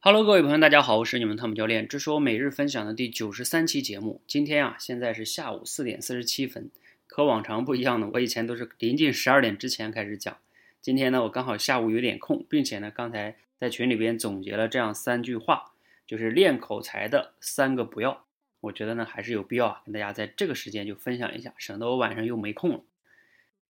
[0.00, 4.22] Hello，各位朋友，大家好，我是你们汤姆教练，这是我每日分享的第九十三期节目。
[4.28, 6.70] 今天啊，现在是下午四点四十七分，
[7.08, 10.38] 和往常不一样呢，我以前都是临近十二点之前开始讲，
[10.80, 15.72] 今天呢，我刚好下午有点空，并且呢，刚才在群里边总结了这样三句话，
[16.06, 18.24] 就是练口才的三个不要。
[18.60, 22.84] 我觉得呢，还是有必要啊，跟大家在这个时间就分享一下，省得我晚上又没空了。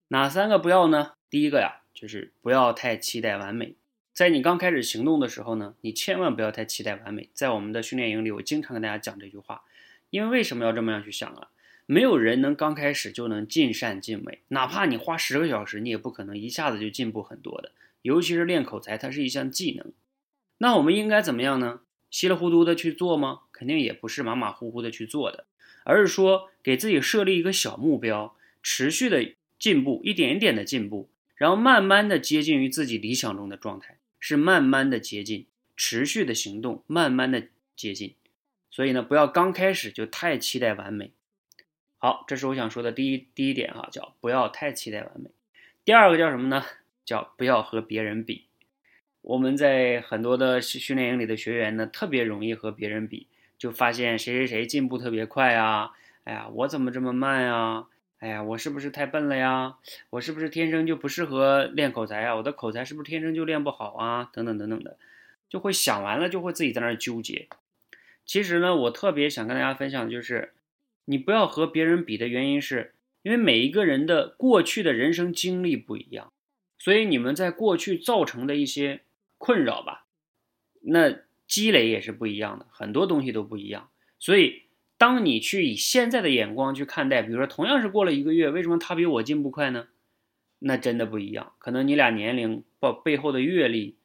[0.08, 1.14] 哪三个不要呢？
[1.30, 3.76] 第一个呀，就是不要太期待完美。
[4.18, 7.28] 在你刚开始行动的时候呢，你千万不要太期待完美。
[7.34, 9.62] 在我们的训练营里，我经常跟大家讲这句话，
[10.10, 11.50] 因为为什么要这么样去想啊？
[11.86, 17.70] 没有人能刚开始就能尽善尽美，哪怕你花十个小时，你也不可能一下子就进步很多的。
[18.02, 19.92] 尤其是练口才，它是一项技能。
[20.56, 21.82] 那我们应该怎么样呢？
[22.10, 23.42] 稀里糊涂的去做吗？
[23.52, 25.46] 肯定也不是马马虎虎的去做的，
[25.84, 33.96] 而是说给自己设立一个小目标，持续的进步，一点一点的进步，然后慢慢的接近于自己理想中的状态。
[34.18, 35.46] 是慢慢的接近，
[35.76, 38.14] 持续的行动，慢慢的接近，
[38.70, 41.12] 所以呢，不要刚开始就太期待完美。
[41.98, 45.30] 好，这是我想说的第一第一点哈，叫不要太期待完美。
[45.84, 46.64] 第二个叫什么呢？
[47.04, 48.44] 叫不要和别人比。
[49.22, 53.26] 我们在很多的训练营里的学员呢，特别容易和别人比，
[53.58, 55.92] 就发现谁谁谁进步特别快啊，
[56.24, 57.88] 哎呀，我怎么这么慢啊？
[58.18, 59.76] 哎呀，我是不是太笨了呀？
[60.10, 62.34] 我是不是天生就不适合练口才啊？
[62.34, 64.28] 我的口才是不是天生就练不好啊？
[64.32, 64.98] 等等等等的，
[65.48, 67.46] 就会想完了就会自己在那儿纠结。
[68.26, 70.52] 其实呢，我特别想跟大家分享的就是，
[71.04, 72.92] 你不要和别人比的原因是，
[73.22, 76.32] 因为每一个人的过去的人生经历不一样，
[76.76, 79.02] 所以你们在过去造成的一些
[79.38, 80.06] 困扰吧，
[80.80, 83.88] 那积累也是不一样的，很多东西都不一样，
[84.18, 84.64] 所以。
[84.98, 89.86] 当你去以现在的眼光去看待，比如说同样是过了一个月，为什么他比我进步快呢？
[90.58, 93.96] 那真的不一样，可能你俩年龄、背背后的阅历，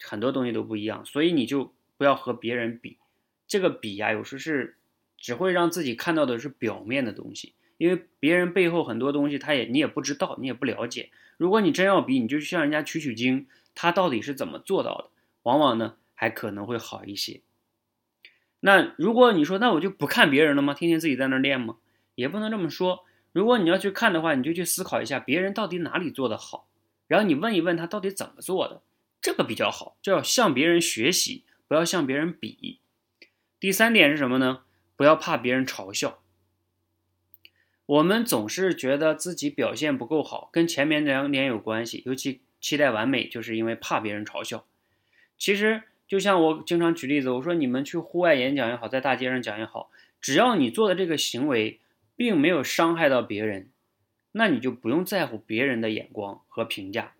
[0.00, 2.98] 很多东西都不一样，所以你就不要和别人比。
[3.46, 4.76] 这个比呀，有时是
[5.16, 11.10] 只会让自己看到的是表面的东西，因为别人背后很多东西，他也你也不知道，你也不了解。
[11.36, 15.10] 如果你真要比，你就去向人家取取经，他到底是怎么做到的，
[15.44, 17.40] 往往呢还可能会好一些。
[18.62, 20.74] 那如果你说，那我就不看别人了吗？
[20.74, 21.78] 天天自己在那练吗？
[22.14, 23.06] 也不能这么说。
[23.32, 26.68] 如果你要去看的话，你就去思考一下别人到底哪里做得好，
[27.06, 28.82] 然后你问一问他到底怎么做的，
[29.22, 32.80] 这个比较好，就要向别人学习，不要向别人比。
[33.58, 34.64] 第三点是什么呢？
[34.94, 36.20] 不要怕别人嘲笑。
[37.86, 44.66] 我们总是觉得自己表现不够好，跟前面两点有关系，尤其期待完美，就是因为怕别人嘲笑。
[45.38, 45.84] 其实。
[46.10, 51.78] 就像我经常举例子，我说你们去户外演讲也好，在大街上讲也好，只要你做的这个行为
[52.16, 53.70] 并没有伤害到别人，
[54.32, 57.14] 那你就不用在乎别人的眼光和评价，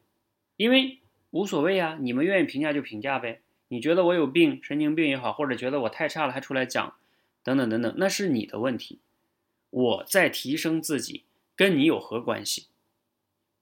[0.56, 0.98] 因为
[1.30, 3.42] 无所谓啊，你们愿意评价就评价呗。
[3.68, 6.96] 你觉得我有病，神经病也好，或者觉得我太差了还出来讲，
[7.44, 8.98] 等等等等，那是你的问题。
[9.70, 11.22] 我在提升自己，
[11.54, 12.66] 跟你有何关系？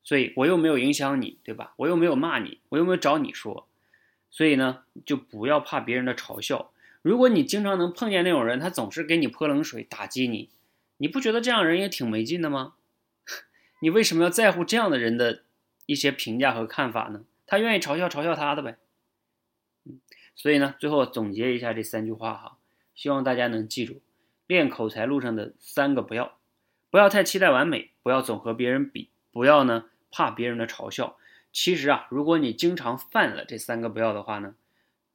[0.02, 1.74] 所以我又没有影响你，对吧？
[1.76, 3.67] 我又没有骂你，我又没有找你说。
[4.30, 6.70] 所以呢，就不要怕别人的嘲笑。
[7.02, 10.50] 如果你经常能碰见那种人，他总是给你泼冷水、打击你，
[10.98, 12.74] 你不觉得这样人也挺没劲的吗？
[13.80, 15.42] 你为什么要在乎这样的人的
[15.86, 17.24] 一些评价和看法呢？
[17.46, 18.76] 他愿意嘲笑，嘲笑他的呗。
[19.84, 20.00] 嗯
[20.34, 22.58] 所以呢，最后总结一下这三句话哈，
[22.94, 24.00] 希望大家能记住
[24.46, 26.38] 练口才路上的三个不要：
[26.90, 31.16] 不要太期待完美，不要总和别人比，不要呢怕别人的嘲笑。
[31.60, 34.54] 其实啊，如果你经常犯了这三个不要的话呢，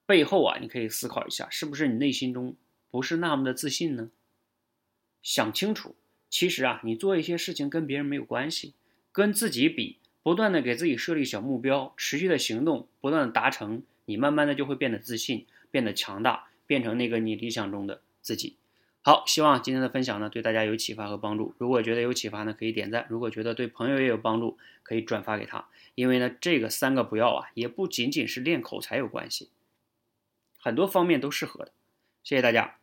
[0.06, 2.58] 背后啊，你可以思考一下，是不是你内心中
[2.92, 4.12] 不是那么的自信呢？
[5.22, 5.96] 想清楚，
[6.30, 8.74] 其实啊，你做一些事情跟别人没有关系，
[9.14, 18.58] 跟自己比，不断的给自己设立小目标，持续的行动，不断的达成，你慢慢的就会变得自信，变得强大，变成那个你理想中的自己。
[19.06, 21.54] 好，希望今天的分享呢对大家有启发和帮助。
[21.58, 25.68] 如果觉得有启发呢，可以点赞；如果觉得对朋友也有帮助，可以转发给他。
[25.96, 29.50] 因为呢，这个三个不要啊，也不仅仅是练口才有关系，
[30.58, 31.74] 很多方面都适合的。
[32.24, 32.78] 谢谢大家。